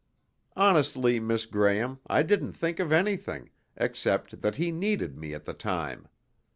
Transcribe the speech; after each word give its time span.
"Honestly, 0.55 1.19
Miss 1.19 1.45
Graham, 1.45 1.99
I 2.07 2.23
didn't 2.23 2.53
think 2.53 2.79
of 2.79 2.91
anything, 2.91 3.51
except 3.77 4.41
that 4.41 4.55
he 4.57 4.71
needed 4.71 5.15
me 5.15 5.35
at 5.35 5.45
the 5.45 5.53
time. 5.53 6.07